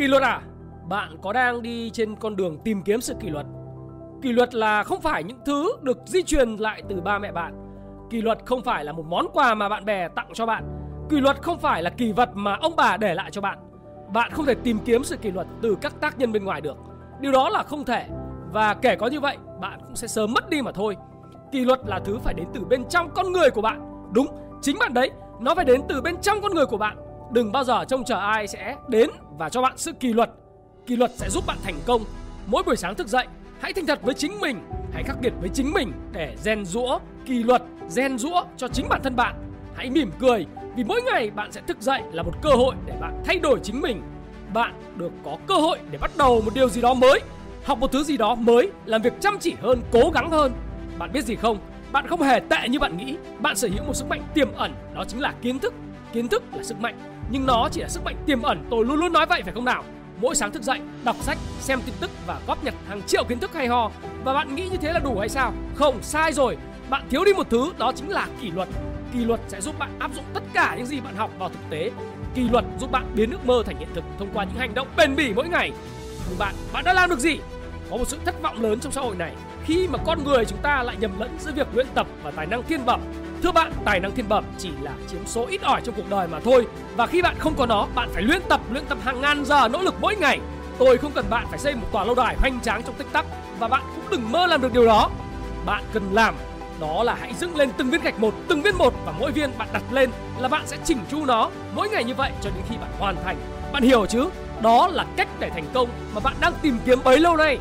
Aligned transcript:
Kỷ 0.00 0.08
luật 0.08 0.22
à? 0.22 0.42
Bạn 0.88 1.16
có 1.22 1.32
đang 1.32 1.62
đi 1.62 1.90
trên 1.90 2.16
con 2.16 2.36
đường 2.36 2.58
tìm 2.64 2.82
kiếm 2.82 3.00
sự 3.00 3.14
kỷ 3.20 3.28
luật? 3.28 3.46
Kỷ 4.22 4.32
luật 4.32 4.54
là 4.54 4.84
không 4.84 5.00
phải 5.00 5.24
những 5.24 5.38
thứ 5.46 5.72
được 5.82 5.98
di 6.06 6.22
truyền 6.22 6.56
lại 6.56 6.82
từ 6.88 7.00
ba 7.00 7.18
mẹ 7.18 7.32
bạn. 7.32 7.54
Kỷ 8.10 8.22
luật 8.22 8.38
không 8.44 8.62
phải 8.62 8.84
là 8.84 8.92
một 8.92 9.06
món 9.06 9.26
quà 9.32 9.54
mà 9.54 9.68
bạn 9.68 9.84
bè 9.84 10.08
tặng 10.08 10.28
cho 10.32 10.46
bạn. 10.46 10.64
Kỷ 11.10 11.20
luật 11.20 11.42
không 11.42 11.58
phải 11.58 11.82
là 11.82 11.90
kỳ 11.90 12.12
vật 12.12 12.30
mà 12.34 12.56
ông 12.60 12.76
bà 12.76 12.96
để 12.96 13.14
lại 13.14 13.30
cho 13.30 13.40
bạn. 13.40 13.58
Bạn 14.12 14.30
không 14.30 14.46
thể 14.46 14.54
tìm 14.54 14.78
kiếm 14.84 15.04
sự 15.04 15.16
kỷ 15.16 15.30
luật 15.30 15.46
từ 15.62 15.76
các 15.80 16.00
tác 16.00 16.18
nhân 16.18 16.32
bên 16.32 16.44
ngoài 16.44 16.60
được. 16.60 16.76
Điều 17.20 17.32
đó 17.32 17.48
là 17.48 17.62
không 17.62 17.84
thể 17.84 18.06
và 18.52 18.74
kể 18.74 18.96
có 18.96 19.06
như 19.06 19.20
vậy 19.20 19.36
bạn 19.60 19.80
cũng 19.86 19.96
sẽ 19.96 20.08
sớm 20.08 20.32
mất 20.32 20.50
đi 20.50 20.62
mà 20.62 20.72
thôi. 20.72 20.96
Kỷ 21.52 21.64
luật 21.64 21.80
là 21.86 21.98
thứ 22.04 22.18
phải 22.18 22.34
đến 22.34 22.46
từ 22.54 22.64
bên 22.64 22.84
trong 22.88 23.10
con 23.14 23.32
người 23.32 23.50
của 23.50 23.62
bạn. 23.62 24.08
Đúng, 24.12 24.26
chính 24.62 24.78
bạn 24.78 24.94
đấy, 24.94 25.10
nó 25.40 25.54
phải 25.54 25.64
đến 25.64 25.80
từ 25.88 26.00
bên 26.00 26.16
trong 26.20 26.40
con 26.40 26.54
người 26.54 26.66
của 26.66 26.78
bạn. 26.78 27.09
Đừng 27.32 27.52
bao 27.52 27.64
giờ 27.64 27.84
trông 27.88 28.04
chờ 28.04 28.16
ai 28.16 28.46
sẽ 28.46 28.76
đến 28.88 29.10
và 29.38 29.48
cho 29.48 29.62
bạn 29.62 29.72
sự 29.76 29.92
kỷ 29.92 30.12
luật. 30.12 30.30
Kỷ 30.86 30.96
luật 30.96 31.10
sẽ 31.14 31.30
giúp 31.30 31.44
bạn 31.46 31.56
thành 31.62 31.74
công. 31.86 32.02
Mỗi 32.46 32.62
buổi 32.62 32.76
sáng 32.76 32.94
thức 32.94 33.08
dậy, 33.08 33.26
hãy 33.60 33.72
thành 33.72 33.86
thật 33.86 34.02
với 34.02 34.14
chính 34.14 34.40
mình, 34.40 34.60
hãy 34.92 35.02
khắc 35.02 35.16
nghiệt 35.22 35.32
với 35.40 35.48
chính 35.54 35.72
mình 35.72 35.92
để 36.12 36.36
rèn 36.38 36.64
rũa 36.64 36.98
kỷ 37.26 37.42
luật, 37.42 37.62
rèn 37.88 38.18
rũa 38.18 38.44
cho 38.56 38.68
chính 38.68 38.88
bản 38.88 39.00
thân 39.02 39.16
bạn. 39.16 39.34
Hãy 39.76 39.90
mỉm 39.90 40.10
cười 40.18 40.46
vì 40.76 40.84
mỗi 40.84 41.02
ngày 41.02 41.30
bạn 41.30 41.52
sẽ 41.52 41.60
thức 41.66 41.80
dậy 41.80 42.02
là 42.12 42.22
một 42.22 42.32
cơ 42.42 42.50
hội 42.50 42.74
để 42.86 42.94
bạn 43.00 43.22
thay 43.24 43.38
đổi 43.38 43.60
chính 43.62 43.80
mình. 43.80 44.02
Bạn 44.54 44.74
được 44.96 45.12
có 45.24 45.36
cơ 45.46 45.54
hội 45.54 45.78
để 45.90 45.98
bắt 45.98 46.10
đầu 46.16 46.40
một 46.40 46.54
điều 46.54 46.68
gì 46.68 46.80
đó 46.80 46.94
mới, 46.94 47.20
học 47.64 47.78
một 47.78 47.92
thứ 47.92 48.04
gì 48.04 48.16
đó 48.16 48.34
mới, 48.34 48.70
làm 48.84 49.02
việc 49.02 49.12
chăm 49.20 49.38
chỉ 49.40 49.54
hơn, 49.62 49.82
cố 49.92 50.10
gắng 50.14 50.30
hơn. 50.30 50.52
Bạn 50.98 51.12
biết 51.12 51.24
gì 51.24 51.36
không? 51.36 51.58
Bạn 51.92 52.06
không 52.08 52.22
hề 52.22 52.40
tệ 52.40 52.68
như 52.68 52.78
bạn 52.78 52.96
nghĩ. 52.96 53.16
Bạn 53.38 53.56
sở 53.56 53.68
hữu 53.68 53.84
một 53.84 53.94
sức 53.94 54.08
mạnh 54.08 54.22
tiềm 54.34 54.52
ẩn, 54.52 54.74
đó 54.94 55.04
chính 55.08 55.20
là 55.20 55.34
kiến 55.42 55.58
thức. 55.58 55.74
Kiến 56.12 56.28
thức 56.28 56.42
là 56.52 56.62
sức 56.62 56.80
mạnh, 56.80 56.98
nhưng 57.30 57.46
nó 57.46 57.68
chỉ 57.72 57.80
là 57.80 57.88
sức 57.88 58.04
mạnh 58.04 58.16
tiềm 58.26 58.42
ẩn. 58.42 58.66
Tôi 58.70 58.84
luôn 58.84 59.00
luôn 59.00 59.12
nói 59.12 59.26
vậy 59.26 59.42
phải 59.44 59.52
không 59.54 59.64
nào? 59.64 59.84
Mỗi 60.20 60.34
sáng 60.34 60.52
thức 60.52 60.62
dậy, 60.62 60.80
đọc 61.04 61.16
sách, 61.20 61.38
xem 61.60 61.80
tin 61.86 61.94
tức 62.00 62.10
và 62.26 62.40
góp 62.46 62.64
nhặt 62.64 62.74
hàng 62.88 63.02
triệu 63.02 63.24
kiến 63.24 63.38
thức 63.38 63.54
hay 63.54 63.66
ho 63.66 63.90
và 64.24 64.34
bạn 64.34 64.54
nghĩ 64.54 64.68
như 64.68 64.76
thế 64.76 64.92
là 64.92 64.98
đủ 64.98 65.18
hay 65.18 65.28
sao? 65.28 65.52
Không, 65.74 66.02
sai 66.02 66.32
rồi. 66.32 66.56
Bạn 66.90 67.02
thiếu 67.10 67.24
đi 67.24 67.32
một 67.32 67.46
thứ, 67.50 67.72
đó 67.78 67.92
chính 67.96 68.08
là 68.08 68.26
kỷ 68.40 68.50
luật. 68.50 68.68
Kỷ 69.12 69.24
luật 69.24 69.40
sẽ 69.48 69.60
giúp 69.60 69.78
bạn 69.78 69.90
áp 69.98 70.14
dụng 70.14 70.24
tất 70.34 70.42
cả 70.52 70.74
những 70.76 70.86
gì 70.86 71.00
bạn 71.00 71.16
học 71.16 71.30
vào 71.38 71.48
thực 71.48 71.70
tế. 71.70 71.90
Kỷ 72.34 72.48
luật 72.48 72.64
giúp 72.80 72.90
bạn 72.90 73.12
biến 73.14 73.30
ước 73.30 73.46
mơ 73.46 73.62
thành 73.66 73.78
hiện 73.78 73.88
thực 73.94 74.04
thông 74.18 74.28
qua 74.34 74.44
những 74.44 74.56
hành 74.56 74.74
động 74.74 74.88
bền 74.96 75.16
bỉ 75.16 75.32
mỗi 75.34 75.48
ngày. 75.48 75.72
Nhưng 76.28 76.38
bạn, 76.38 76.54
bạn 76.72 76.84
đã 76.84 76.92
làm 76.92 77.10
được 77.10 77.18
gì? 77.18 77.38
Có 77.90 77.96
một 77.96 78.08
sự 78.08 78.18
thất 78.24 78.42
vọng 78.42 78.62
lớn 78.62 78.80
trong 78.80 78.92
xã 78.92 79.00
hội 79.00 79.16
này 79.16 79.32
khi 79.64 79.88
mà 79.88 79.98
con 80.06 80.24
người 80.24 80.44
chúng 80.44 80.58
ta 80.62 80.82
lại 80.82 80.96
nhầm 81.00 81.18
lẫn 81.18 81.36
giữa 81.40 81.52
việc 81.52 81.66
luyện 81.74 81.86
tập 81.94 82.06
và 82.22 82.30
tài 82.30 82.46
năng 82.46 82.62
thiên 82.62 82.86
bẩm. 82.86 83.00
Thưa 83.42 83.52
bạn, 83.52 83.72
tài 83.84 84.00
năng 84.00 84.12
thiên 84.12 84.28
bẩm 84.28 84.44
chỉ 84.58 84.70
là 84.80 84.92
chiếm 85.10 85.26
số 85.26 85.46
ít 85.46 85.62
ỏi 85.62 85.80
trong 85.84 85.94
cuộc 85.94 86.10
đời 86.10 86.28
mà 86.28 86.40
thôi. 86.40 86.66
Và 86.96 87.06
khi 87.06 87.22
bạn 87.22 87.34
không 87.38 87.54
có 87.54 87.66
nó, 87.66 87.86
bạn 87.94 88.08
phải 88.12 88.22
luyện 88.22 88.42
tập, 88.48 88.60
luyện 88.70 88.84
tập 88.86 88.98
hàng 89.04 89.20
ngàn 89.20 89.44
giờ 89.44 89.68
nỗ 89.68 89.82
lực 89.82 89.94
mỗi 90.00 90.16
ngày. 90.16 90.40
Tôi 90.78 90.98
không 90.98 91.12
cần 91.12 91.24
bạn 91.30 91.46
phải 91.50 91.58
xây 91.58 91.74
một 91.74 91.86
tòa 91.92 92.04
lâu 92.04 92.14
đài 92.14 92.36
hoành 92.36 92.60
tráng 92.60 92.82
trong 92.82 92.94
tích 92.94 93.12
tắc 93.12 93.26
và 93.58 93.68
bạn 93.68 93.82
cũng 93.94 94.04
đừng 94.10 94.32
mơ 94.32 94.46
làm 94.46 94.62
được 94.62 94.72
điều 94.72 94.86
đó. 94.86 95.10
Bạn 95.66 95.84
cần 95.92 96.08
làm 96.12 96.34
đó 96.80 97.02
là 97.02 97.16
hãy 97.20 97.34
dựng 97.40 97.56
lên 97.56 97.70
từng 97.76 97.90
viên 97.90 98.00
gạch 98.00 98.20
một, 98.20 98.34
từng 98.48 98.62
viên 98.62 98.78
một 98.78 98.94
và 99.04 99.12
mỗi 99.18 99.32
viên 99.32 99.58
bạn 99.58 99.68
đặt 99.72 99.82
lên 99.90 100.10
là 100.38 100.48
bạn 100.48 100.62
sẽ 100.66 100.76
chỉnh 100.84 100.98
chu 101.10 101.24
nó 101.24 101.50
mỗi 101.74 101.88
ngày 101.88 102.04
như 102.04 102.14
vậy 102.14 102.32
cho 102.42 102.50
đến 102.50 102.64
khi 102.68 102.76
bạn 102.80 102.90
hoàn 102.98 103.16
thành. 103.24 103.36
Bạn 103.72 103.82
hiểu 103.82 104.06
chứ? 104.06 104.28
Đó 104.62 104.88
là 104.88 105.04
cách 105.16 105.28
để 105.38 105.50
thành 105.50 105.66
công 105.74 105.88
mà 106.14 106.20
bạn 106.20 106.34
đang 106.40 106.52
tìm 106.62 106.78
kiếm 106.84 106.98
bấy 107.04 107.18
lâu 107.18 107.36
nay. 107.36 107.58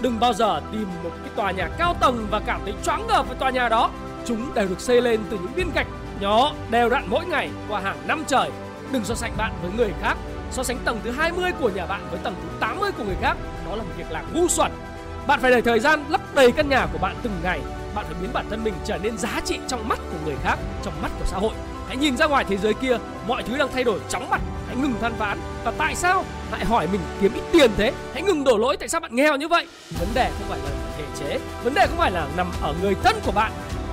Đừng 0.00 0.20
bao 0.20 0.32
giờ 0.32 0.60
tìm 0.72 0.86
một 1.04 1.10
cái 1.20 1.30
tòa 1.36 1.50
nhà 1.50 1.68
cao 1.78 1.94
tầng 2.00 2.26
và 2.30 2.40
cảm 2.46 2.60
thấy 2.64 2.74
choáng 2.84 3.06
ngợp 3.06 3.28
với 3.28 3.36
tòa 3.36 3.50
nhà 3.50 3.68
đó. 3.68 3.90
Chúng 4.28 4.54
đều 4.54 4.68
được 4.68 4.80
xây 4.80 5.00
lên 5.00 5.20
từ 5.30 5.38
những 5.38 5.52
viên 5.54 5.70
gạch 5.74 5.86
nhỏ 6.20 6.52
đều 6.70 6.88
đặn 6.88 7.04
mỗi 7.08 7.26
ngày 7.26 7.50
qua 7.68 7.80
hàng 7.80 7.96
năm 8.06 8.24
trời. 8.26 8.50
Đừng 8.92 9.04
so 9.04 9.14
sánh 9.14 9.32
bạn 9.36 9.52
với 9.62 9.70
người 9.76 9.92
khác. 10.02 10.16
So 10.50 10.62
sánh 10.62 10.78
tầng 10.84 11.00
thứ 11.04 11.10
20 11.10 11.52
của 11.60 11.70
nhà 11.70 11.86
bạn 11.86 12.00
với 12.10 12.20
tầng 12.22 12.34
thứ 12.42 12.48
80 12.60 12.90
của 12.92 13.04
người 13.04 13.16
khác, 13.20 13.36
đó 13.66 13.76
là 13.76 13.82
một 13.82 13.90
việc 13.96 14.10
làm 14.10 14.24
ngu 14.34 14.48
xuẩn. 14.48 14.72
Bạn 15.26 15.40
phải 15.40 15.50
để 15.50 15.60
thời 15.60 15.80
gian 15.80 16.04
lấp 16.08 16.20
đầy 16.34 16.52
căn 16.52 16.68
nhà 16.68 16.86
của 16.92 16.98
bạn 16.98 17.16
từng 17.22 17.32
ngày. 17.42 17.60
Bạn 17.94 18.04
phải 18.04 18.14
biến 18.20 18.30
bản 18.32 18.46
thân 18.50 18.64
mình 18.64 18.74
trở 18.84 18.98
nên 18.98 19.18
giá 19.18 19.40
trị 19.44 19.58
trong 19.68 19.88
mắt 19.88 19.98
của 20.10 20.18
người 20.24 20.36
khác, 20.42 20.58
trong 20.82 21.02
mắt 21.02 21.10
của 21.18 21.26
xã 21.26 21.36
hội. 21.36 21.52
Hãy 21.88 21.96
nhìn 21.96 22.16
ra 22.16 22.26
ngoài 22.26 22.44
thế 22.48 22.56
giới 22.56 22.74
kia, 22.74 22.98
mọi 23.26 23.42
thứ 23.42 23.56
đang 23.56 23.68
thay 23.72 23.84
đổi 23.84 24.00
chóng 24.08 24.30
mặt. 24.30 24.40
Hãy 24.66 24.76
ngừng 24.76 24.94
than 25.00 25.12
vãn. 25.18 25.38
Và 25.64 25.72
tại 25.78 25.94
sao? 25.94 26.24
Hãy 26.50 26.64
hỏi 26.64 26.88
mình 26.92 27.00
kiếm 27.20 27.32
ít 27.34 27.42
tiền 27.52 27.70
thế. 27.76 27.92
Hãy 28.12 28.22
ngừng 28.22 28.44
đổ 28.44 28.58
lỗi 28.58 28.76
tại 28.76 28.88
sao 28.88 29.00
bạn 29.00 29.16
nghèo 29.16 29.36
như 29.36 29.48
vậy. 29.48 29.66
Vấn 29.98 30.08
đề 30.14 30.30
không 30.38 30.48
phải 30.48 30.58
là 30.58 30.70
thể 30.98 31.04
chế, 31.18 31.38
vấn 31.64 31.74
đề 31.74 31.86
không 31.86 31.98
phải 31.98 32.10
là 32.10 32.28
nằm 32.36 32.46
ở 32.62 32.74
người 32.82 32.94
thân 33.02 33.16
của 33.26 33.32
bạn, 33.32 33.52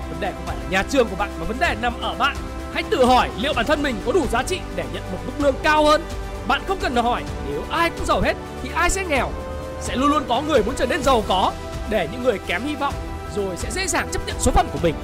vấn 0.09 0.19
đề 0.19 0.31
không 0.31 0.43
phải 0.45 0.55
là 0.55 0.69
nhà 0.69 0.83
trường 0.89 1.07
của 1.07 1.15
bạn 1.15 1.29
mà 1.39 1.45
vấn 1.45 1.59
đề 1.59 1.75
nằm 1.81 2.01
ở 2.01 2.15
bạn. 2.15 2.35
Hãy 2.73 2.83
tự 2.89 3.05
hỏi 3.05 3.29
liệu 3.37 3.53
bản 3.53 3.65
thân 3.65 3.83
mình 3.83 3.95
có 4.05 4.11
đủ 4.11 4.27
giá 4.31 4.43
trị 4.43 4.59
để 4.75 4.83
nhận 4.93 5.03
một 5.11 5.17
mức 5.25 5.33
lương 5.37 5.55
cao 5.63 5.85
hơn. 5.85 6.01
Bạn 6.47 6.61
không 6.67 6.77
cần 6.81 6.95
hỏi 6.95 7.23
nếu 7.49 7.61
ai 7.69 7.89
cũng 7.89 8.05
giàu 8.05 8.21
hết 8.21 8.33
thì 8.63 8.69
ai 8.75 8.89
sẽ 8.89 9.05
nghèo. 9.05 9.31
Sẽ 9.81 9.95
luôn 9.95 10.09
luôn 10.09 10.23
có 10.29 10.41
người 10.41 10.63
muốn 10.63 10.75
trở 10.77 10.85
nên 10.85 11.03
giàu 11.03 11.23
có 11.27 11.53
để 11.89 12.07
những 12.11 12.23
người 12.23 12.39
kém 12.47 12.63
hy 12.63 12.75
vọng 12.75 12.93
rồi 13.35 13.57
sẽ 13.57 13.71
dễ 13.71 13.87
dàng 13.87 14.07
chấp 14.11 14.27
nhận 14.27 14.35
số 14.39 14.51
phận 14.51 14.67
của 14.73 14.79
mình. 14.83 14.95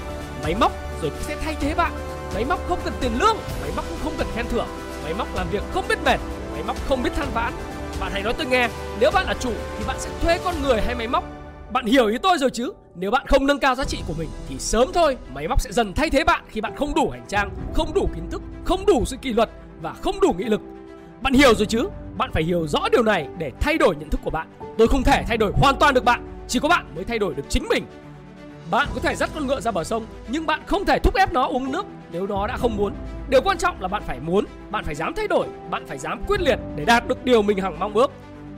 Máy 0.43 0.55
móc 0.59 0.71
rồi 1.01 1.11
sẽ 1.27 1.35
thay 1.43 1.55
thế 1.59 1.73
bạn 1.75 1.91
Máy 2.33 2.45
móc 2.45 2.59
không 2.67 2.79
cần 2.83 2.93
tiền 3.01 3.11
lương, 3.19 3.37
máy 3.61 3.71
móc 3.75 3.85
cũng 3.89 3.99
không 4.03 4.13
cần 4.17 4.27
khen 4.35 4.45
thưởng, 4.49 4.67
máy 5.03 5.13
móc 5.13 5.35
làm 5.35 5.49
việc 5.49 5.63
không 5.73 5.87
biết 5.87 6.03
mệt, 6.05 6.19
máy 6.53 6.63
móc 6.67 6.77
không 6.87 7.03
biết 7.03 7.09
than 7.15 7.27
vãn. 7.33 7.53
Bạn 7.99 8.11
hãy 8.11 8.21
nói 8.21 8.33
tôi 8.37 8.47
nghe, 8.47 8.69
nếu 8.99 9.11
bạn 9.11 9.25
là 9.27 9.33
chủ 9.39 9.51
thì 9.77 9.85
bạn 9.87 9.97
sẽ 9.99 10.09
thuê 10.21 10.37
con 10.43 10.55
người 10.63 10.81
hay 10.81 10.95
máy 10.95 11.07
móc? 11.07 11.40
Bạn 11.73 11.85
hiểu 11.85 12.07
ý 12.07 12.17
tôi 12.17 12.37
rồi 12.37 12.49
chứ? 12.49 12.73
Nếu 12.95 13.11
bạn 13.11 13.27
không 13.27 13.47
nâng 13.47 13.59
cao 13.59 13.75
giá 13.75 13.83
trị 13.83 14.03
của 14.07 14.13
mình 14.17 14.29
thì 14.49 14.55
sớm 14.59 14.87
thôi 14.93 15.17
máy 15.33 15.47
móc 15.47 15.61
sẽ 15.61 15.71
dần 15.71 15.93
thay 15.93 16.09
thế 16.09 16.23
bạn 16.23 16.43
khi 16.49 16.61
bạn 16.61 16.75
không 16.75 16.93
đủ 16.93 17.09
hành 17.09 17.23
trang, 17.27 17.49
không 17.73 17.93
đủ 17.93 18.09
kiến 18.15 18.29
thức, 18.29 18.41
không 18.63 18.85
đủ 18.85 19.05
sự 19.05 19.17
kỷ 19.17 19.33
luật 19.33 19.49
và 19.81 19.93
không 19.93 20.19
đủ 20.21 20.33
nghị 20.37 20.43
lực. 20.43 20.61
Bạn 21.21 21.33
hiểu 21.33 21.55
rồi 21.55 21.65
chứ? 21.65 21.89
Bạn 22.17 22.31
phải 22.33 22.43
hiểu 22.43 22.67
rõ 22.67 22.89
điều 22.91 23.03
này 23.03 23.27
để 23.37 23.51
thay 23.59 23.77
đổi 23.77 23.95
nhận 23.95 24.09
thức 24.09 24.21
của 24.23 24.29
bạn. 24.29 24.47
Tôi 24.77 24.87
không 24.87 25.03
thể 25.03 25.23
thay 25.27 25.37
đổi 25.37 25.51
hoàn 25.55 25.75
toàn 25.79 25.93
được 25.93 26.05
bạn, 26.05 26.43
chỉ 26.47 26.59
có 26.59 26.69
bạn 26.69 26.85
mới 26.95 27.03
thay 27.03 27.19
đổi 27.19 27.33
được 27.33 27.45
chính 27.49 27.67
mình. 27.69 27.85
Bạn 28.71 28.87
có 28.95 29.01
thể 29.01 29.15
dắt 29.15 29.29
con 29.33 29.47
ngựa 29.47 29.61
ra 29.61 29.71
bờ 29.71 29.83
sông 29.83 30.05
nhưng 30.27 30.45
bạn 30.45 30.61
không 30.65 30.85
thể 30.85 30.99
thúc 30.99 31.15
ép 31.15 31.33
nó 31.33 31.47
uống 31.47 31.71
nước 31.71 31.85
nếu 32.11 32.27
nó 32.27 32.47
đã 32.47 32.57
không 32.57 32.77
muốn. 32.77 32.93
Điều 33.29 33.41
quan 33.41 33.57
trọng 33.57 33.81
là 33.81 33.87
bạn 33.87 34.03
phải 34.07 34.19
muốn, 34.19 34.45
bạn 34.71 34.83
phải 34.83 34.95
dám 34.95 35.13
thay 35.15 35.27
đổi, 35.27 35.47
bạn 35.69 35.85
phải 35.87 35.97
dám 35.97 36.21
quyết 36.27 36.41
liệt 36.41 36.59
để 36.75 36.85
đạt 36.85 37.07
được 37.07 37.25
điều 37.25 37.41
mình 37.41 37.57
hằng 37.57 37.79
mong 37.79 37.93
ước. 37.93 38.11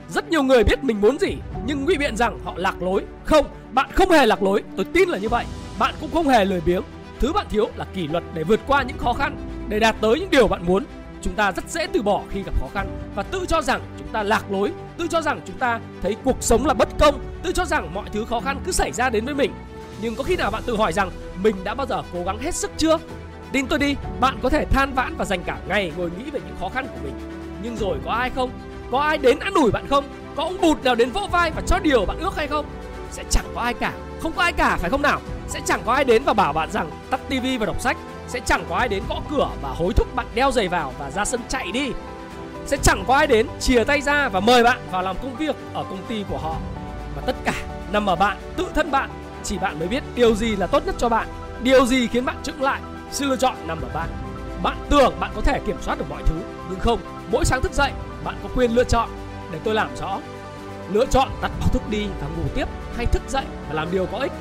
Rất 0.08 0.28
nhiều 0.28 0.42
người 0.42 0.64
biết 0.64 0.84
mình 0.84 1.00
muốn 1.00 1.18
gì 1.18 1.36
nhưng 1.66 1.84
ngụy 1.84 1.98
biện 1.98 2.16
rằng 2.16 2.38
họ 2.44 2.52
lạc 2.56 2.82
lối. 2.82 3.04
Không, 3.24 3.46
bạn 3.72 3.90
không 3.94 4.10
hề 4.10 4.26
lạc 4.26 4.42
lối, 4.42 4.62
tôi 4.76 4.84
tin 4.84 5.08
là 5.08 5.18
như 5.18 5.28
vậy. 5.28 5.44
Bạn 5.78 5.94
cũng 6.00 6.10
không 6.12 6.28
hề 6.28 6.44
lười 6.44 6.60
biếng. 6.60 6.82
Thứ 7.20 7.32
bạn 7.32 7.46
thiếu 7.50 7.68
là 7.76 7.84
kỷ 7.94 8.08
luật 8.08 8.24
để 8.34 8.44
vượt 8.44 8.60
qua 8.66 8.82
những 8.82 8.98
khó 8.98 9.12
khăn, 9.12 9.36
để 9.68 9.78
đạt 9.78 9.96
tới 10.00 10.20
những 10.20 10.30
điều 10.30 10.48
bạn 10.48 10.66
muốn. 10.66 10.84
Chúng 11.22 11.34
ta 11.34 11.52
rất 11.52 11.70
dễ 11.70 11.86
từ 11.86 12.02
bỏ 12.02 12.22
khi 12.30 12.42
gặp 12.42 12.60
khó 12.60 12.66
khăn 12.74 12.86
và 13.14 13.22
tự 13.22 13.46
cho 13.48 13.62
rằng 13.62 13.80
chúng 13.98 14.08
ta 14.08 14.22
lạc 14.22 14.50
lối, 14.50 14.72
tự 14.98 15.06
cho 15.06 15.20
rằng 15.20 15.40
chúng 15.46 15.58
ta 15.58 15.80
thấy 16.02 16.16
cuộc 16.24 16.36
sống 16.40 16.66
là 16.66 16.74
bất 16.74 16.88
công, 16.98 17.20
tự 17.42 17.52
cho 17.52 17.64
rằng 17.64 17.94
mọi 17.94 18.04
thứ 18.12 18.24
khó 18.24 18.40
khăn 18.40 18.60
cứ 18.64 18.72
xảy 18.72 18.92
ra 18.92 19.10
đến 19.10 19.24
với 19.24 19.34
mình. 19.34 19.52
Nhưng 20.02 20.14
có 20.14 20.22
khi 20.24 20.36
nào 20.36 20.50
bạn 20.50 20.62
tự 20.66 20.76
hỏi 20.76 20.92
rằng 20.92 21.10
mình 21.42 21.56
đã 21.64 21.74
bao 21.74 21.86
giờ 21.86 22.02
cố 22.12 22.24
gắng 22.24 22.38
hết 22.38 22.54
sức 22.54 22.70
chưa? 22.76 22.98
Tin 23.52 23.66
tôi 23.66 23.78
đi, 23.78 23.96
bạn 24.20 24.38
có 24.42 24.48
thể 24.48 24.64
than 24.64 24.94
vãn 24.94 25.14
và 25.16 25.24
dành 25.24 25.42
cả 25.42 25.58
ngày 25.68 25.92
ngồi 25.96 26.10
nghĩ 26.10 26.30
về 26.30 26.40
những 26.46 26.56
khó 26.60 26.68
khăn 26.68 26.86
của 26.86 26.98
mình. 27.04 27.14
Nhưng 27.62 27.76
rồi 27.76 27.98
có 28.04 28.10
ai 28.10 28.30
không? 28.30 28.50
Có 28.90 28.98
ai 28.98 29.18
đến 29.18 29.38
ăn 29.38 29.54
ủi 29.54 29.70
bạn 29.70 29.86
không? 29.88 30.04
Có 30.36 30.42
ông 30.42 30.60
bụt 30.60 30.84
nào 30.84 30.94
đến 30.94 31.10
vỗ 31.10 31.28
vai 31.32 31.50
và 31.50 31.62
cho 31.66 31.78
điều 31.78 32.04
bạn 32.04 32.18
ước 32.18 32.36
hay 32.36 32.46
không? 32.46 32.66
Sẽ 33.10 33.24
chẳng 33.30 33.44
có 33.54 33.60
ai 33.60 33.74
cả. 33.74 33.92
Không 34.22 34.32
có 34.32 34.42
ai 34.42 34.52
cả 34.52 34.76
phải 34.80 34.90
không 34.90 35.02
nào? 35.02 35.20
Sẽ 35.48 35.60
chẳng 35.66 35.80
có 35.86 35.92
ai 35.92 36.04
đến 36.04 36.22
và 36.24 36.32
bảo 36.32 36.52
bạn 36.52 36.70
rằng 36.70 36.90
tắt 37.10 37.20
tivi 37.28 37.58
và 37.58 37.66
đọc 37.66 37.80
sách. 37.80 37.96
Sẽ 38.28 38.40
chẳng 38.40 38.64
có 38.68 38.76
ai 38.76 38.88
đến 38.88 39.02
gõ 39.08 39.20
cửa 39.30 39.48
và 39.62 39.68
hối 39.68 39.92
thúc 39.92 40.14
bạn 40.14 40.26
đeo 40.34 40.50
giày 40.50 40.68
vào 40.68 40.92
và 40.98 41.10
ra 41.10 41.24
sân 41.24 41.40
chạy 41.48 41.72
đi. 41.72 41.92
Sẽ 42.66 42.76
chẳng 42.76 43.04
có 43.06 43.14
ai 43.14 43.26
đến 43.26 43.46
chìa 43.60 43.84
tay 43.84 44.00
ra 44.00 44.28
và 44.28 44.40
mời 44.40 44.62
bạn 44.62 44.78
vào 44.90 45.02
làm 45.02 45.16
công 45.22 45.36
việc 45.36 45.56
ở 45.74 45.84
công 45.84 46.02
ty 46.08 46.24
của 46.30 46.38
họ. 46.38 46.56
Và 47.16 47.22
tất 47.26 47.36
cả 47.44 47.54
nằm 47.92 48.06
ở 48.06 48.16
bạn, 48.16 48.36
tự 48.56 48.66
thân 48.74 48.90
bạn. 48.90 49.10
Chỉ 49.44 49.58
bạn 49.58 49.78
mới 49.78 49.88
biết 49.88 50.02
điều 50.14 50.34
gì 50.34 50.56
là 50.56 50.66
tốt 50.66 50.86
nhất 50.86 50.94
cho 50.98 51.08
bạn, 51.08 51.28
điều 51.62 51.86
gì 51.86 52.06
khiến 52.06 52.24
bạn 52.24 52.36
chững 52.42 52.62
lại 52.62 52.80
sự 53.10 53.26
lựa 53.26 53.36
chọn 53.36 53.54
nằm 53.66 53.80
ở 53.80 53.88
bạn. 53.94 54.08
Bạn 54.64 54.76
tưởng 54.90 55.20
bạn 55.20 55.32
có 55.34 55.40
thể 55.40 55.60
kiểm 55.66 55.76
soát 55.82 55.98
được 55.98 56.04
mọi 56.08 56.22
thứ, 56.26 56.34
nhưng 56.70 56.80
không. 56.80 57.00
Mỗi 57.32 57.44
sáng 57.44 57.62
thức 57.62 57.72
dậy, 57.72 57.92
bạn 58.24 58.34
có 58.42 58.48
quyền 58.56 58.74
lựa 58.74 58.84
chọn. 58.84 59.08
Để 59.52 59.58
tôi 59.64 59.74
làm 59.74 59.96
rõ. 59.96 60.18
Lựa 60.92 61.06
chọn 61.06 61.28
tắt 61.40 61.50
báo 61.60 61.68
thức 61.72 61.82
đi 61.90 62.06
và 62.20 62.26
ngủ 62.26 62.42
tiếp, 62.54 62.64
hay 62.96 63.06
thức 63.06 63.22
dậy 63.28 63.44
và 63.68 63.74
làm 63.74 63.90
điều 63.90 64.06
có 64.06 64.18
ích. 64.18 64.32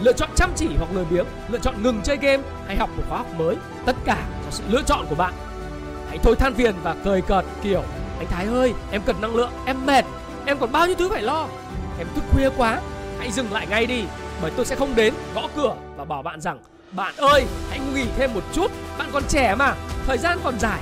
Lựa 0.00 0.12
chọn 0.12 0.28
chăm 0.34 0.50
chỉ 0.56 0.68
hoặc 0.78 0.88
lười 0.94 1.04
biếng, 1.04 1.26
lựa 1.48 1.58
chọn 1.58 1.82
ngừng 1.82 2.00
chơi 2.04 2.16
game 2.16 2.42
hay 2.66 2.76
học 2.76 2.90
một 2.96 3.02
khóa 3.08 3.18
học 3.18 3.26
mới. 3.38 3.56
Tất 3.86 3.96
cả 4.04 4.26
do 4.44 4.50
sự 4.50 4.64
lựa 4.68 4.82
chọn 4.82 5.06
của 5.08 5.14
bạn. 5.14 5.34
Hãy 6.08 6.18
thôi 6.18 6.36
than 6.36 6.54
phiền 6.54 6.74
và 6.82 6.96
cười 7.04 7.20
cợt 7.20 7.44
kiểu 7.62 7.82
anh 8.18 8.26
Thái 8.30 8.46
ơi, 8.46 8.74
em 8.92 9.02
cần 9.06 9.16
năng 9.20 9.34
lượng, 9.34 9.50
em 9.66 9.86
mệt, 9.86 10.04
em 10.46 10.58
còn 10.58 10.72
bao 10.72 10.86
nhiêu 10.86 10.96
thứ 10.98 11.08
phải 11.08 11.22
lo. 11.22 11.46
Em 11.98 12.06
thức 12.14 12.24
khuya 12.30 12.50
quá, 12.56 12.80
hãy 13.18 13.30
dừng 13.30 13.52
lại 13.52 13.66
ngay 13.66 13.86
đi, 13.86 14.04
bởi 14.42 14.50
tôi 14.56 14.66
sẽ 14.66 14.76
không 14.76 14.94
đến 14.94 15.14
gõ 15.34 15.48
cửa 15.56 15.74
và 15.96 16.04
bảo 16.04 16.22
bạn 16.22 16.40
rằng 16.40 16.58
bạn 16.92 17.16
ơi, 17.16 17.44
hãy 17.70 17.80
nghỉ 17.94 18.04
thêm 18.16 18.34
một 18.34 18.40
chút, 18.52 18.70
bạn 18.98 19.10
còn 19.12 19.22
trẻ 19.28 19.54
mà, 19.54 19.74
thời 20.06 20.18
gian 20.18 20.38
còn 20.44 20.58
dài. 20.60 20.80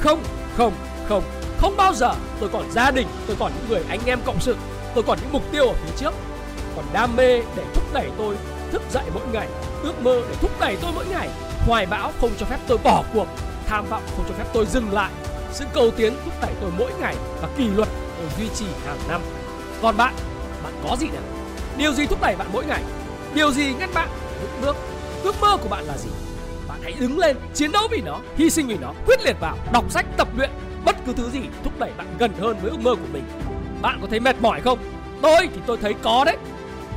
Không, 0.00 0.22
không, 0.56 0.72
không, 1.08 1.22
không 1.58 1.76
bao 1.76 1.94
giờ 1.94 2.12
tôi 2.40 2.48
còn 2.52 2.70
gia 2.72 2.90
đình, 2.90 3.06
tôi 3.26 3.36
còn 3.40 3.52
những 3.54 3.68
người 3.68 3.84
anh 3.88 4.00
em 4.06 4.18
cộng 4.24 4.40
sự, 4.40 4.56
tôi 4.94 5.04
còn 5.06 5.18
những 5.22 5.32
mục 5.32 5.42
tiêu 5.52 5.66
ở 5.68 5.74
phía 5.84 5.92
trước. 5.96 6.14
Còn 6.76 6.84
đam 6.92 7.16
mê 7.16 7.42
để 7.56 7.64
thúc 7.74 7.84
đẩy 7.92 8.10
tôi 8.18 8.36
thức 8.72 8.82
dậy 8.92 9.04
mỗi 9.14 9.26
ngày, 9.32 9.48
ước 9.82 10.02
mơ 10.02 10.22
để 10.28 10.34
thúc 10.40 10.50
đẩy 10.60 10.76
tôi 10.82 10.92
mỗi 10.94 11.06
ngày. 11.06 11.28
Hoài 11.66 11.86
bão 11.86 12.12
không 12.20 12.30
cho 12.38 12.46
phép 12.46 12.58
tôi 12.66 12.78
bỏ 12.84 13.02
cuộc, 13.12 13.26
tham 13.66 13.86
vọng 13.90 14.02
không 14.16 14.24
cho 14.28 14.34
phép 14.34 14.46
tôi 14.52 14.66
dừng 14.66 14.92
lại. 14.92 15.10
Sự 15.52 15.64
cầu 15.72 15.90
tiến 15.90 16.14
thúc 16.24 16.34
đẩy 16.42 16.52
tôi 16.60 16.70
mỗi 16.78 16.92
ngày 17.00 17.16
và 17.42 17.48
kỷ 17.56 17.68
luật 17.68 17.88
tôi 18.18 18.28
duy 18.38 18.48
trì 18.54 18.66
hàng 18.86 18.98
năm. 19.08 19.20
Còn 19.82 19.96
bạn, 19.96 20.14
bạn 20.62 20.72
có 20.88 20.96
gì 20.96 21.06
nào? 21.06 21.22
Điều 21.76 21.92
gì 21.92 22.06
thúc 22.06 22.20
đẩy 22.20 22.36
bạn 22.36 22.48
mỗi 22.52 22.64
ngày? 22.64 22.82
Điều 23.34 23.52
gì 23.52 23.74
ngăn 23.78 23.94
bạn 23.94 24.08
vững 24.40 24.60
bước? 24.60 24.76
Ước 25.22 25.40
mơ 25.40 25.56
của 25.56 25.68
bạn 25.68 25.84
là 25.84 25.98
gì? 25.98 26.10
Bạn 26.68 26.78
hãy 26.82 26.94
đứng 27.00 27.18
lên, 27.18 27.36
chiến 27.54 27.72
đấu 27.72 27.82
vì 27.90 28.00
nó, 28.00 28.18
hy 28.36 28.50
sinh 28.50 28.66
vì 28.66 28.76
nó, 28.80 28.92
quyết 29.06 29.20
liệt 29.24 29.36
vào, 29.40 29.56
đọc 29.72 29.84
sách, 29.90 30.06
tập 30.16 30.28
luyện, 30.36 30.50
bất 30.84 30.96
cứ 31.06 31.12
thứ 31.12 31.30
gì 31.30 31.40
thúc 31.64 31.72
đẩy 31.78 31.90
bạn 31.96 32.06
gần 32.18 32.32
hơn 32.40 32.56
với 32.62 32.70
ước 32.70 32.80
mơ 32.80 32.94
của 32.94 33.08
mình. 33.12 33.24
Bạn 33.82 33.98
có 34.00 34.06
thấy 34.10 34.20
mệt 34.20 34.36
mỏi 34.40 34.60
không? 34.60 34.78
Tôi 35.22 35.48
thì 35.54 35.60
tôi 35.66 35.76
thấy 35.76 35.94
có 36.02 36.24
đấy. 36.24 36.36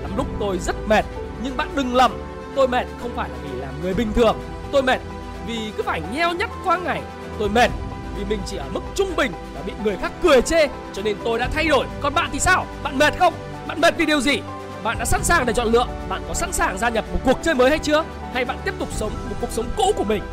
Lắm 0.02 0.12
lúc 0.18 0.28
tôi 0.40 0.58
rất 0.58 0.76
mệt, 0.88 1.06
nhưng 1.44 1.58
bạn 1.58 1.70
đừng 1.76 1.96
lầm, 1.96 2.12
tôi 2.56 2.68
mệt 2.68 2.86
không 3.02 3.12
phải 3.16 3.30
là 3.30 3.36
vì 3.44 3.60
làm 3.60 3.74
người 3.82 3.94
bình 3.94 4.14
thường. 4.14 4.38
Tôi 4.72 4.84
mệt 4.84 5.00
vì 5.48 5.72
cứ 5.78 5.84
phải 5.84 6.02
nheo 6.14 6.34
nhắc 6.34 6.50
qua 6.66 6.78
ngày. 6.78 7.02
Tôi 7.40 7.50
mệt 7.50 7.72
vì 8.18 8.26
mình 8.26 8.40
chỉ 8.46 8.58
ở 8.58 8.66
mức 8.74 8.82
trung 8.96 9.16
bình 9.16 9.32
và 9.56 9.62
bị 9.66 9.74
người 9.84 9.98
khác 10.02 10.12
cười 10.24 10.42
chê 10.42 10.68
cho 10.94 11.02
nên 11.02 11.18
tôi 11.24 11.40
đã 11.40 11.50
thay 11.54 11.68
đổi. 11.68 11.86
Còn 12.02 12.14
bạn 12.14 12.30
thì 12.34 12.40
sao? 12.40 12.66
Bạn 12.84 12.98
mệt 12.98 13.14
không? 13.20 13.34
Bạn 13.68 13.82
mệt 13.82 13.94
vì 13.98 14.06
điều 14.06 14.22
gì? 14.22 14.42
Bạn 14.84 15.00
đã 15.00 15.06
sẵn 15.06 15.24
sàng 15.24 15.46
để 15.46 15.54
chọn 15.54 15.68
lựa? 15.72 15.86
Bạn 16.10 16.22
có 16.28 16.34
sẵn 16.34 16.54
sàng 16.54 16.78
gia 16.78 16.90
nhập 16.90 17.06
một 17.14 17.20
cuộc 17.24 17.40
chơi 17.44 17.56
mới 17.56 17.70
hay 17.70 17.80
chưa? 17.80 18.04
Hay 18.34 18.46
bạn 18.46 18.58
tiếp 18.66 18.74
tục 18.80 18.88
sống 18.92 19.12
một 19.30 19.36
cuộc 19.42 19.52
sống 19.52 19.66
cũ 19.78 19.92
của 19.96 20.04
mình? 20.04 20.24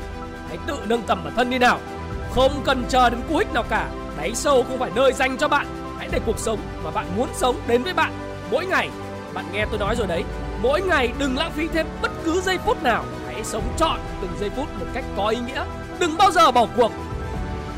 Hãy 0.48 0.58
tự 0.66 0.76
nâng 0.86 1.02
tầm 1.02 1.24
bản 1.24 1.34
thân 1.36 1.50
đi 1.50 1.58
nào. 1.58 1.80
Không 2.34 2.62
cần 2.64 2.84
chờ 2.88 3.10
đến 3.10 3.20
cú 3.28 3.36
hích 3.36 3.52
nào 3.52 3.64
cả. 3.68 3.88
Đáy 4.16 4.34
sâu 4.34 4.64
không 4.68 4.78
phải 4.78 4.90
nơi 4.94 5.12
dành 5.12 5.36
cho 5.38 5.48
bạn. 5.48 5.66
Hãy 5.98 6.08
để 6.12 6.20
cuộc 6.26 6.38
sống 6.38 6.58
mà 6.84 6.90
bạn 6.90 7.06
muốn 7.16 7.28
sống 7.34 7.56
đến 7.66 7.82
với 7.82 7.92
bạn. 7.92 8.12
Mỗi 8.50 8.66
ngày, 8.66 8.90
Bạn 9.34 9.44
nghe 9.52 9.66
tôi 9.70 9.78
nói 9.78 9.96
rồi 9.96 10.06
đấy, 10.06 10.24
Mỗi 10.62 10.82
ngày 10.82 11.12
đừng 11.18 11.38
lãng 11.38 11.52
phí 11.52 11.68
thêm 11.68 11.86
bất 12.02 12.10
cứ 12.24 12.40
giây 12.40 12.58
phút 12.58 12.82
nào. 12.82 13.04
Hãy 13.26 13.44
sống 13.44 13.74
trọn 13.76 13.98
từng 14.20 14.30
giây 14.40 14.50
phút 14.56 14.68
một 14.80 14.86
cách 14.92 15.04
có 15.16 15.28
ý 15.28 15.38
nghĩa. 15.46 15.64
Đừng 15.98 16.16
bao 16.16 16.30
giờ 16.30 16.50
bỏ 16.50 16.66
cuộc. 16.76 16.92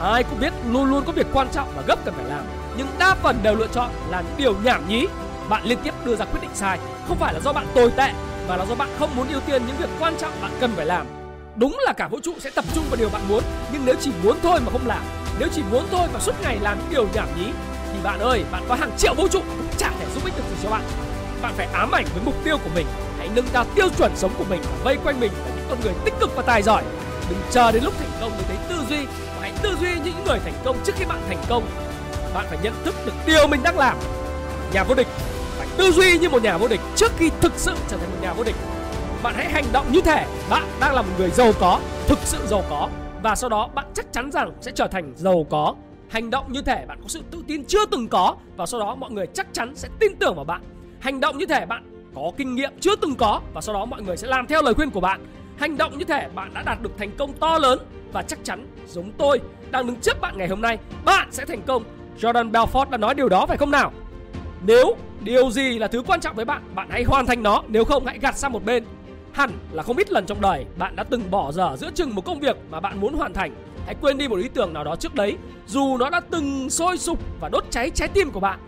Ai 0.00 0.22
cũng 0.22 0.40
biết 0.40 0.52
luôn 0.70 0.90
luôn 0.90 1.04
có 1.06 1.12
việc 1.12 1.26
quan 1.32 1.48
trọng 1.52 1.68
và 1.76 1.82
gấp 1.86 2.04
cần 2.04 2.14
phải 2.14 2.24
làm. 2.24 2.44
Nhưng 2.76 2.86
đa 2.98 3.14
phần 3.14 3.38
đều 3.42 3.54
lựa 3.54 3.66
chọn 3.66 3.90
là 4.10 4.22
điều 4.36 4.54
nhảm 4.64 4.88
nhí 4.88 5.06
bạn 5.48 5.64
liên 5.64 5.78
tiếp 5.84 5.94
đưa 6.04 6.16
ra 6.16 6.24
quyết 6.24 6.40
định 6.42 6.50
sai. 6.54 6.78
Không 7.08 7.18
phải 7.18 7.34
là 7.34 7.40
do 7.40 7.52
bạn 7.52 7.66
tồi 7.74 7.90
tệ, 7.96 8.12
mà 8.48 8.56
là 8.56 8.66
do 8.66 8.74
bạn 8.74 8.88
không 8.98 9.16
muốn 9.16 9.28
ưu 9.28 9.40
tiên 9.40 9.62
những 9.66 9.76
việc 9.76 9.88
quan 10.00 10.16
trọng 10.18 10.32
bạn 10.42 10.50
cần 10.60 10.72
phải 10.76 10.86
làm. 10.86 11.06
Đúng 11.56 11.78
là 11.86 11.92
cả 11.92 12.08
vũ 12.08 12.20
trụ 12.22 12.34
sẽ 12.40 12.50
tập 12.50 12.64
trung 12.74 12.84
vào 12.90 12.96
điều 12.96 13.08
bạn 13.08 13.22
muốn, 13.28 13.42
nhưng 13.72 13.82
nếu 13.84 13.94
chỉ 14.00 14.10
muốn 14.22 14.38
thôi 14.42 14.60
mà 14.64 14.72
không 14.72 14.86
làm, 14.86 15.02
nếu 15.38 15.48
chỉ 15.54 15.62
muốn 15.70 15.86
thôi 15.90 16.08
và 16.12 16.20
suốt 16.20 16.32
ngày 16.42 16.58
làm 16.60 16.78
những 16.78 16.90
điều 16.90 17.08
nhảm 17.14 17.28
nhí, 17.36 17.46
thì 17.92 17.98
bạn 18.02 18.20
ơi, 18.20 18.44
bạn 18.52 18.62
có 18.68 18.74
hàng 18.74 18.90
triệu 18.98 19.14
vũ 19.14 19.28
trụ 19.28 19.40
cũng 19.40 19.68
chẳng 19.78 19.94
thể 20.00 20.06
giúp 20.14 20.24
ích 20.24 20.34
được 20.36 20.44
gì 20.50 20.56
cho 20.62 20.70
bạn. 20.70 20.82
Bạn 21.42 21.52
phải 21.56 21.66
ám 21.72 21.90
ảnh 21.90 22.04
với 22.14 22.22
mục 22.24 22.34
tiêu 22.44 22.58
của 22.64 22.70
mình, 22.74 22.86
hãy 23.18 23.28
nâng 23.34 23.46
cao 23.52 23.64
tiêu 23.74 23.88
chuẩn 23.98 24.16
sống 24.16 24.32
của 24.38 24.44
mình 24.44 24.60
và 24.62 24.84
vây 24.84 24.96
quanh 25.04 25.20
mình 25.20 25.32
là 25.32 25.50
những 25.56 25.66
con 25.68 25.78
người 25.80 25.92
tích 26.04 26.14
cực 26.20 26.36
và 26.36 26.42
tài 26.42 26.62
giỏi. 26.62 26.82
Đừng 27.30 27.38
chờ 27.50 27.72
đến 27.72 27.84
lúc 27.84 27.94
thành 27.98 28.10
công 28.20 28.30
mới 28.30 28.42
thấy 28.48 28.56
tư 28.68 28.76
duy 28.88 29.06
và 29.06 29.40
hãy 29.40 29.52
tư 29.62 29.76
duy 29.80 29.94
như 29.94 30.00
những 30.04 30.24
người 30.24 30.38
thành 30.44 30.54
công 30.64 30.76
trước 30.84 30.92
khi 30.96 31.04
bạn 31.04 31.20
thành 31.28 31.42
công. 31.48 31.66
Bạn 32.34 32.46
phải 32.48 32.58
nhận 32.62 32.74
thức 32.84 32.94
được 33.06 33.12
điều 33.26 33.46
mình 33.46 33.62
đang 33.62 33.78
làm. 33.78 33.96
Nhà 34.72 34.84
vô 34.84 34.94
địch 34.94 35.06
tư 35.76 35.90
duy 35.90 36.18
như 36.18 36.28
một 36.28 36.42
nhà 36.42 36.58
vô 36.58 36.68
địch 36.68 36.80
trước 36.96 37.12
khi 37.16 37.30
thực 37.40 37.52
sự 37.56 37.74
trở 37.88 37.96
thành 37.96 38.10
một 38.10 38.16
nhà 38.22 38.32
vô 38.32 38.44
địch. 38.44 38.56
Bạn 39.22 39.34
hãy 39.36 39.50
hành 39.50 39.64
động 39.72 39.86
như 39.92 40.00
thể 40.00 40.26
bạn 40.50 40.64
đang 40.80 40.94
là 40.94 41.02
một 41.02 41.08
người 41.18 41.30
giàu 41.30 41.52
có, 41.60 41.80
thực 42.06 42.18
sự 42.18 42.46
giàu 42.46 42.64
có. 42.70 42.88
Và 43.22 43.34
sau 43.34 43.50
đó, 43.50 43.68
bạn 43.74 43.86
chắc 43.94 44.12
chắn 44.12 44.30
rằng 44.32 44.52
sẽ 44.60 44.72
trở 44.74 44.86
thành 44.86 45.12
giàu 45.16 45.46
có. 45.50 45.74
Hành 46.08 46.30
động 46.30 46.52
như 46.52 46.62
thể 46.62 46.84
bạn 46.88 46.98
có 47.02 47.08
sự 47.08 47.22
tự 47.30 47.44
tin 47.46 47.64
chưa 47.64 47.86
từng 47.86 48.08
có. 48.08 48.36
Và 48.56 48.66
sau 48.66 48.80
đó, 48.80 48.94
mọi 48.94 49.10
người 49.10 49.26
chắc 49.34 49.46
chắn 49.52 49.72
sẽ 49.74 49.88
tin 50.00 50.16
tưởng 50.16 50.34
vào 50.34 50.44
bạn. 50.44 50.62
Hành 51.00 51.20
động 51.20 51.38
như 51.38 51.46
thể 51.46 51.66
bạn 51.66 52.10
có 52.14 52.30
kinh 52.36 52.54
nghiệm 52.54 52.72
chưa 52.80 52.96
từng 52.96 53.14
có. 53.14 53.40
Và 53.54 53.60
sau 53.60 53.74
đó, 53.74 53.84
mọi 53.84 54.02
người 54.02 54.16
sẽ 54.16 54.28
làm 54.28 54.46
theo 54.46 54.62
lời 54.62 54.74
khuyên 54.74 54.90
của 54.90 55.00
bạn. 55.00 55.20
Hành 55.56 55.76
động 55.76 55.98
như 55.98 56.04
thể 56.04 56.28
bạn 56.34 56.54
đã 56.54 56.62
đạt 56.62 56.82
được 56.82 56.90
thành 56.98 57.10
công 57.18 57.32
to 57.32 57.58
lớn. 57.58 57.78
Và 58.12 58.22
chắc 58.22 58.38
chắn 58.44 58.66
giống 58.86 59.12
tôi 59.12 59.40
đang 59.70 59.86
đứng 59.86 59.96
trước 59.96 60.20
bạn 60.20 60.38
ngày 60.38 60.48
hôm 60.48 60.60
nay, 60.60 60.78
bạn 61.04 61.28
sẽ 61.30 61.44
thành 61.44 61.62
công. 61.62 61.84
Jordan 62.20 62.50
Belfort 62.50 62.90
đã 62.90 62.96
nói 62.96 63.14
điều 63.14 63.28
đó, 63.28 63.46
phải 63.46 63.56
không 63.56 63.70
nào? 63.70 63.92
Nếu 64.66 64.96
điều 65.24 65.50
gì 65.50 65.78
là 65.78 65.88
thứ 65.88 66.02
quan 66.06 66.20
trọng 66.20 66.36
với 66.36 66.44
bạn, 66.44 66.62
bạn 66.74 66.88
hãy 66.90 67.02
hoàn 67.02 67.26
thành 67.26 67.42
nó, 67.42 67.62
nếu 67.68 67.84
không 67.84 68.06
hãy 68.06 68.18
gạt 68.18 68.38
sang 68.38 68.52
một 68.52 68.64
bên. 68.64 68.84
Hẳn 69.32 69.50
là 69.72 69.82
không 69.82 69.96
ít 69.96 70.10
lần 70.10 70.26
trong 70.26 70.40
đời 70.40 70.64
bạn 70.78 70.96
đã 70.96 71.04
từng 71.04 71.30
bỏ 71.30 71.52
dở 71.52 71.76
giữa 71.78 71.90
chừng 71.94 72.14
một 72.14 72.24
công 72.24 72.40
việc 72.40 72.56
mà 72.70 72.80
bạn 72.80 73.00
muốn 73.00 73.14
hoàn 73.14 73.32
thành. 73.32 73.52
Hãy 73.86 73.94
quên 74.00 74.18
đi 74.18 74.28
một 74.28 74.36
ý 74.36 74.48
tưởng 74.48 74.72
nào 74.72 74.84
đó 74.84 74.96
trước 74.96 75.14
đấy, 75.14 75.36
dù 75.66 75.96
nó 75.96 76.10
đã 76.10 76.20
từng 76.20 76.70
sôi 76.70 76.98
sục 76.98 77.18
và 77.40 77.48
đốt 77.48 77.64
cháy 77.70 77.90
trái 77.90 78.08
tim 78.08 78.30
của 78.30 78.40
bạn. 78.40 78.58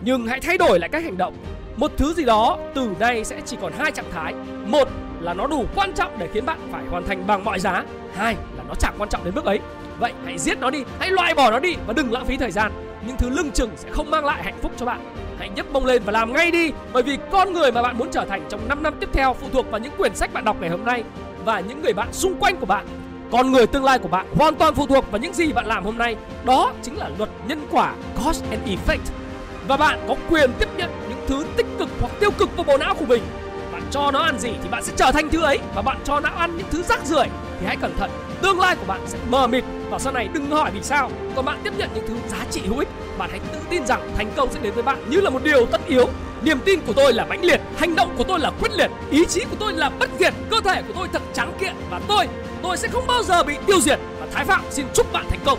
Nhưng 0.00 0.26
hãy 0.26 0.40
thay 0.40 0.58
đổi 0.58 0.78
lại 0.78 0.88
cách 0.88 1.04
hành 1.04 1.18
động. 1.18 1.34
Một 1.76 1.92
thứ 1.96 2.14
gì 2.14 2.24
đó 2.24 2.58
từ 2.74 2.90
nay 3.00 3.24
sẽ 3.24 3.40
chỉ 3.46 3.56
còn 3.60 3.72
hai 3.78 3.92
trạng 3.92 4.10
thái. 4.12 4.34
Một 4.66 4.88
là 5.20 5.34
nó 5.34 5.46
đủ 5.46 5.64
quan 5.74 5.92
trọng 5.92 6.18
để 6.18 6.28
khiến 6.32 6.46
bạn 6.46 6.58
phải 6.72 6.84
hoàn 6.90 7.06
thành 7.06 7.26
bằng 7.26 7.44
mọi 7.44 7.60
giá. 7.60 7.84
Hai 8.14 8.34
là 8.56 8.64
nó 8.68 8.74
chẳng 8.74 8.94
quan 8.98 9.08
trọng 9.08 9.24
đến 9.24 9.34
mức 9.34 9.44
ấy. 9.44 9.60
Vậy 9.98 10.12
hãy 10.24 10.38
giết 10.38 10.60
nó 10.60 10.70
đi, 10.70 10.84
hãy 10.98 11.10
loại 11.10 11.34
bỏ 11.34 11.50
nó 11.50 11.58
đi 11.58 11.74
và 11.86 11.92
đừng 11.92 12.12
lãng 12.12 12.26
phí 12.26 12.36
thời 12.36 12.50
gian. 12.50 12.72
Những 13.06 13.16
thứ 13.16 13.30
lưng 13.30 13.50
chừng 13.54 13.70
sẽ 13.76 13.88
không 13.90 14.10
mang 14.10 14.24
lại 14.24 14.42
hạnh 14.42 14.58
phúc 14.62 14.72
cho 14.76 14.86
bạn. 14.86 15.14
Hãy 15.38 15.48
nhấc 15.48 15.72
mông 15.72 15.86
lên 15.86 16.02
và 16.04 16.12
làm 16.12 16.32
ngay 16.32 16.50
đi, 16.50 16.72
bởi 16.92 17.02
vì 17.02 17.18
con 17.32 17.52
người 17.52 17.72
mà 17.72 17.82
bạn 17.82 17.98
muốn 17.98 18.08
trở 18.12 18.24
thành 18.24 18.46
trong 18.48 18.68
5 18.68 18.82
năm 18.82 18.94
tiếp 19.00 19.08
theo 19.12 19.36
phụ 19.40 19.46
thuộc 19.52 19.70
vào 19.70 19.80
những 19.80 19.92
quyển 19.98 20.16
sách 20.16 20.32
bạn 20.32 20.44
đọc 20.44 20.56
ngày 20.60 20.70
hôm 20.70 20.84
nay 20.84 21.04
và 21.44 21.60
những 21.60 21.82
người 21.82 21.92
bạn 21.92 22.12
xung 22.12 22.34
quanh 22.40 22.56
của 22.56 22.66
bạn. 22.66 22.86
Con 23.32 23.52
người 23.52 23.66
tương 23.66 23.84
lai 23.84 23.98
của 23.98 24.08
bạn 24.08 24.26
hoàn 24.34 24.54
toàn 24.54 24.74
phụ 24.74 24.86
thuộc 24.86 25.10
vào 25.10 25.20
những 25.20 25.34
gì 25.34 25.52
bạn 25.52 25.66
làm 25.66 25.84
hôm 25.84 25.98
nay. 25.98 26.16
Đó 26.44 26.72
chính 26.82 26.98
là 26.98 27.10
luật 27.18 27.30
nhân 27.46 27.66
quả, 27.70 27.94
cause 28.16 28.46
and 28.50 28.62
effect. 28.68 29.12
Và 29.68 29.76
bạn 29.76 29.98
có 30.08 30.14
quyền 30.30 30.50
tiếp 30.58 30.68
nhận 30.76 30.90
những 31.08 31.18
thứ 31.26 31.44
tích 31.56 31.66
cực 31.78 31.88
hoặc 32.00 32.12
tiêu 32.20 32.30
cực 32.30 32.56
vào 32.56 32.64
bộ 32.64 32.78
não 32.78 32.94
của 32.94 33.06
mình. 33.06 33.22
Bạn 33.72 33.82
cho 33.90 34.10
nó 34.10 34.18
ăn 34.18 34.38
gì 34.38 34.50
thì 34.62 34.68
bạn 34.68 34.84
sẽ 34.84 34.92
trở 34.96 35.12
thành 35.12 35.28
thứ 35.30 35.42
ấy. 35.42 35.58
Và 35.74 35.82
bạn 35.82 35.98
cho 36.04 36.20
não 36.20 36.36
ăn 36.36 36.56
những 36.56 36.66
thứ 36.70 36.82
rác 36.82 37.04
rưởi 37.04 37.26
thì 37.60 37.66
hãy 37.66 37.76
cẩn 37.76 37.96
thận, 37.96 38.10
tương 38.42 38.60
lai 38.60 38.76
của 38.76 38.86
bạn 38.86 39.00
sẽ 39.06 39.18
mờ 39.30 39.46
mịt 39.46 39.64
và 39.94 39.98
sau 39.98 40.12
này, 40.12 40.28
đừng 40.32 40.50
hỏi 40.50 40.70
vì 40.74 40.82
sao. 40.82 41.10
Còn 41.36 41.44
bạn 41.44 41.60
tiếp 41.64 41.72
nhận 41.78 41.88
những 41.94 42.04
thứ 42.08 42.14
giá 42.28 42.44
trị 42.50 42.60
hữu 42.66 42.78
ích, 42.78 42.88
bạn 43.18 43.30
hãy 43.30 43.40
tự 43.52 43.58
tin 43.70 43.86
rằng 43.86 44.10
thành 44.16 44.30
công 44.36 44.52
sẽ 44.52 44.60
đến 44.62 44.74
với 44.74 44.82
bạn 44.82 45.10
như 45.10 45.20
là 45.20 45.30
một 45.30 45.44
điều 45.44 45.66
tất 45.66 45.80
yếu. 45.86 46.08
Niềm 46.42 46.58
tin 46.64 46.80
của 46.86 46.92
tôi 46.92 47.12
là 47.12 47.24
mãnh 47.24 47.44
liệt, 47.44 47.60
hành 47.76 47.94
động 47.94 48.14
của 48.18 48.24
tôi 48.24 48.40
là 48.40 48.50
quyết 48.60 48.72
liệt, 48.72 48.90
ý 49.10 49.24
chí 49.28 49.40
của 49.50 49.56
tôi 49.60 49.72
là 49.72 49.88
bất 49.88 50.10
diệt 50.18 50.34
cơ 50.50 50.60
thể 50.64 50.82
của 50.82 50.92
tôi 50.94 51.08
thật 51.12 51.22
trắng 51.34 51.52
kiện 51.60 51.74
và 51.90 52.00
tôi 52.08 52.28
tôi 52.62 52.76
sẽ 52.76 52.88
không 52.88 53.06
bao 53.06 53.22
giờ 53.22 53.42
bị 53.42 53.54
tiêu 53.66 53.80
diệt. 53.80 53.98
Và 54.20 54.26
thái 54.32 54.44
phạm 54.44 54.60
xin 54.70 54.86
chúc 54.94 55.12
bạn 55.12 55.26
thành 55.30 55.40
công. 55.44 55.58